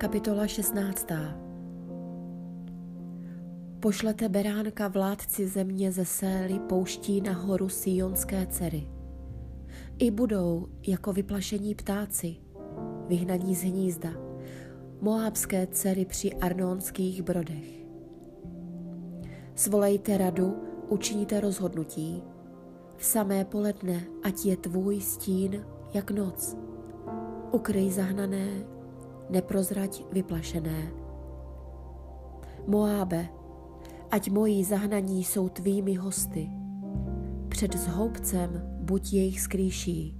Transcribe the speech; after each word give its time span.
Kapitola 0.00 0.46
16. 0.46 1.06
Pošlete 3.80 4.28
beránka 4.28 4.88
vládci 4.88 5.48
země 5.48 5.92
ze 5.92 6.04
Sély 6.04 6.58
pouští 6.58 7.20
na 7.20 7.32
horu 7.32 7.68
Sionské 7.68 8.46
dcery. 8.46 8.88
I 9.98 10.10
budou 10.10 10.68
jako 10.86 11.12
vyplašení 11.12 11.74
ptáci, 11.74 12.36
vyhnaní 13.08 13.54
z 13.54 13.62
hnízda, 13.62 14.10
moábské 15.00 15.66
dcery 15.66 16.04
při 16.04 16.32
arnónských 16.32 17.22
brodech. 17.22 17.84
Svolejte 19.54 20.18
radu, 20.18 20.56
učiníte 20.88 21.40
rozhodnutí. 21.40 22.22
V 22.96 23.04
samé 23.04 23.44
poledne, 23.44 24.06
ať 24.22 24.44
je 24.44 24.56
tvůj 24.56 25.00
stín 25.00 25.64
jak 25.94 26.10
noc. 26.10 26.56
Ukryj 27.52 27.90
zahnané, 27.90 28.79
neprozrať 29.30 30.04
vyplašené. 30.12 30.92
Moábe, 32.66 33.28
ať 34.10 34.30
moji 34.30 34.64
zahnaní 34.64 35.24
jsou 35.24 35.48
tvými 35.48 35.94
hosty. 35.94 36.50
Před 37.48 37.76
zhoubcem 37.76 38.62
buď 38.80 39.12
jejich 39.12 39.40
skrýší. 39.40 40.16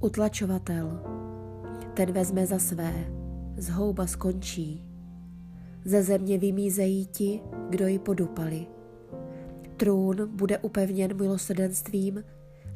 Utlačovatel, 0.00 1.00
ten 1.94 2.12
vezme 2.12 2.46
za 2.46 2.58
své, 2.58 2.92
zhouba 3.56 4.06
skončí. 4.06 4.84
Ze 5.84 6.02
země 6.02 6.38
vymízejí 6.38 7.06
ti, 7.06 7.40
kdo 7.70 7.86
ji 7.86 7.98
podupali. 7.98 8.66
Trůn 9.76 10.28
bude 10.36 10.58
upevněn 10.58 11.16
milosrdenstvím 11.16 12.24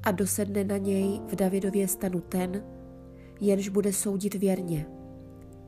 a 0.03 0.11
dosedne 0.11 0.65
na 0.65 0.77
něj 0.77 1.21
v 1.27 1.37
Davidově 1.37 1.89
stanu 1.89 2.21
ten, 2.21 2.63
jenž 3.41 3.69
bude 3.69 3.93
soudit 3.93 4.35
věrně, 4.35 4.87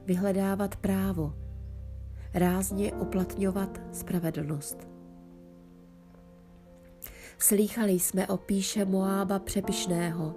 vyhledávat 0.04 0.76
právo, 0.76 1.34
rázně 2.34 2.92
uplatňovat 2.92 3.80
spravedlnost. 3.92 4.88
Slýchali 7.38 7.92
jsme 7.92 8.27
o 8.27 8.36
píše 8.36 8.84
Moába 8.84 9.38
přepišného, 9.38 10.34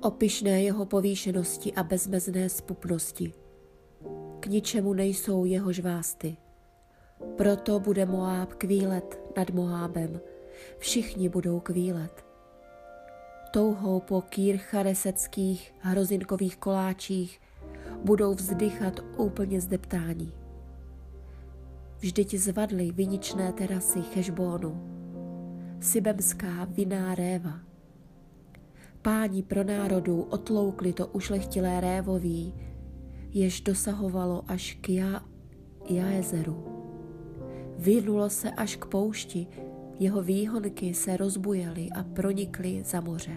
o 0.00 0.10
pišné 0.10 0.62
jeho 0.62 0.86
povýšenosti 0.86 1.72
a 1.72 1.82
bezmezné 1.82 2.48
spupnosti. 2.48 3.32
K 4.40 4.46
ničemu 4.46 4.92
nejsou 4.92 5.44
jeho 5.44 5.72
žvásty. 5.72 6.36
Proto 7.36 7.80
bude 7.80 8.06
Moáb 8.06 8.54
kvílet 8.54 9.20
nad 9.36 9.50
Moábem, 9.50 10.20
všichni 10.78 11.28
budou 11.28 11.60
kvílet. 11.60 12.29
Touhou 13.50 14.00
po 14.00 14.22
kýrchareseckých 14.22 15.74
hrozinkových 15.80 16.56
koláčích 16.56 17.40
budou 18.04 18.34
vzdychat 18.34 19.00
úplně 19.16 19.60
zdeptání. 19.60 20.32
Vždyť 21.98 22.34
zvadly 22.34 22.90
viničné 22.90 23.52
terasy 23.52 24.02
Chešbónu, 24.02 24.80
Sibemská 25.80 26.64
viná 26.64 27.14
réva. 27.14 27.60
Páni 29.02 29.42
pro 29.42 29.64
národů 29.64 30.22
otloukli 30.22 30.92
to 30.92 31.06
ušlechtilé 31.06 31.80
révoví, 31.80 32.54
jež 33.30 33.60
dosahovalo 33.60 34.44
až 34.46 34.78
k 34.80 34.88
Já, 34.88 35.24
Jaezeru. 35.88 36.64
Vyhnulo 37.78 38.30
se 38.30 38.50
až 38.50 38.76
k 38.76 38.86
poušti, 38.86 39.46
jeho 40.00 40.22
výhonky 40.22 40.94
se 40.94 41.16
rozbujely 41.16 41.88
a 41.90 42.02
pronikly 42.02 42.82
za 42.84 43.00
moře. 43.00 43.36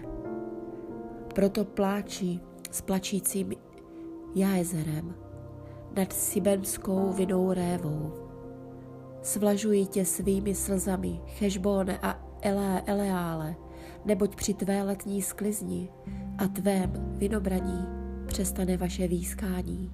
Proto 1.34 1.64
pláčí 1.64 2.40
s 2.70 2.80
plačícím 2.80 3.52
Jaezerem 4.34 5.14
nad 5.96 6.12
Sibemskou 6.12 7.12
vinou 7.12 7.52
révou. 7.52 8.12
Svlažuji 9.22 9.86
tě 9.86 10.04
svými 10.04 10.54
slzami, 10.54 11.20
Chešbone 11.26 11.98
a 11.98 12.38
Elé, 12.42 12.82
Eleále, 12.86 13.56
neboť 14.04 14.36
při 14.36 14.54
tvé 14.54 14.82
letní 14.82 15.22
sklizni 15.22 15.88
a 16.38 16.48
tvém 16.48 16.92
vinobraní 17.18 17.86
přestane 18.26 18.76
vaše 18.76 19.08
výskání. 19.08 19.92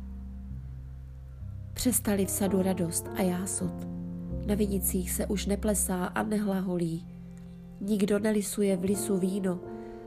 Přestali 1.73 2.27
v 2.27 2.31
sadu 2.31 2.63
radost 2.63 3.09
a 3.15 3.23
jásot. 3.23 4.00
Na 4.47 4.55
vinicích 4.55 5.11
se 5.11 5.27
už 5.27 5.47
neplesá 5.47 6.05
a 6.05 6.23
nehlaholí. 6.23 7.07
Nikdo 7.81 8.19
nelisuje 8.19 8.77
v 8.77 8.85
lisu 8.85 9.19
víno, 9.19 9.61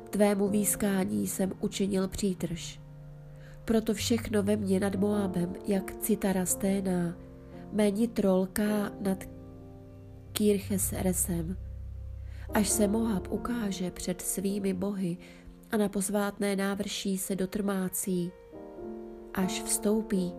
tvému 0.09 0.47
výskání 0.47 1.27
jsem 1.27 1.51
učinil 1.59 2.07
přítrž. 2.07 2.79
Proto 3.65 3.93
všechno 3.93 4.43
ve 4.43 4.55
mně 4.55 4.79
nad 4.79 4.95
Moabem, 4.95 5.53
jak 5.67 5.95
citara 5.95 6.45
sténá, 6.45 7.17
mé 7.71 7.91
nitro 7.91 8.47
nad 8.99 9.23
Kýrches 10.31 10.93
resem. 10.93 11.57
Až 12.53 12.69
se 12.69 12.87
Moab 12.87 13.27
ukáže 13.31 13.91
před 13.91 14.21
svými 14.21 14.73
bohy 14.73 15.17
a 15.71 15.77
na 15.77 15.89
posvátné 15.89 16.55
návrší 16.55 17.17
se 17.17 17.35
dotrmácí, 17.35 18.31
až 19.33 19.63
vstoupí 19.63 20.31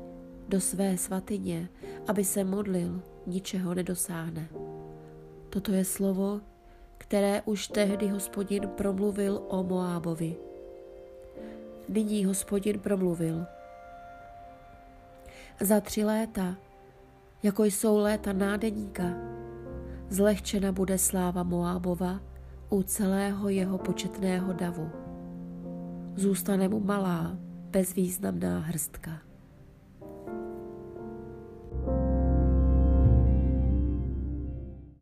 do 0.49 0.61
své 0.61 0.97
svatyně, 0.97 1.69
aby 2.07 2.25
se 2.25 2.45
modlil, 2.45 3.03
ničeho 3.27 3.75
nedosáhne. 3.75 4.49
Toto 5.51 5.73
je 5.73 5.85
slovo, 5.85 6.41
které 6.99 7.43
už 7.43 7.69
tehdy 7.69 8.09
hospodin 8.09 8.69
promluvil 8.69 9.43
o 9.49 9.63
Moábovi. 9.63 10.37
Nyní 11.89 12.25
hospodin 12.25 12.81
promluvil. 12.81 13.47
Za 15.61 15.81
tři 15.81 16.05
léta, 16.05 16.57
jako 17.43 17.65
jsou 17.65 17.99
léta 17.99 18.33
nádeníka, 18.33 19.05
zlehčena 20.11 20.73
bude 20.73 20.99
sláva 20.99 21.43
Moábova 21.43 22.21
u 22.71 22.83
celého 22.83 23.49
jeho 23.49 23.79
početného 23.79 24.53
davu. 24.53 24.91
Zůstane 26.17 26.69
mu 26.69 26.81
malá, 26.81 27.37
bezvýznamná 27.71 28.59
hrstka. 28.59 29.34